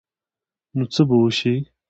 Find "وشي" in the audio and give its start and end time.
1.21-1.55